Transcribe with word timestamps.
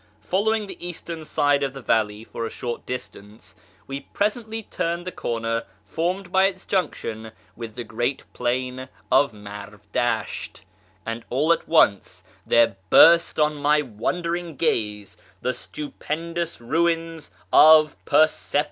Following 0.21 0.65
the 0.65 0.83
eastern 0.83 1.25
side 1.25 1.61
of 1.61 1.73
the 1.73 1.81
valley 1.83 2.23
for 2.23 2.43
a 2.43 2.49
short 2.49 2.87
distance, 2.87 3.53
we 3.85 3.99
presently 3.99 4.63
turned 4.63 5.05
the 5.05 5.11
corner 5.11 5.65
formed 5.85 6.31
by 6.31 6.45
its 6.47 6.65
junction 6.65 7.31
with 7.55 7.75
the 7.75 7.83
great 7.83 8.23
plain 8.33 8.89
of 9.11 9.31
Marv 9.31 9.79
Dasht, 9.91 10.61
and 11.05 11.23
all 11.29 11.53
at 11.53 11.67
once 11.67 12.23
there 12.47 12.77
burst 12.89 13.39
on 13.39 13.57
my 13.57 13.83
wondering 13.83 14.55
gaze 14.55 15.17
the 15.39 15.53
stupendous 15.53 16.59
ruins 16.59 17.29
of 17.53 17.95
Persepolis. 18.05 18.59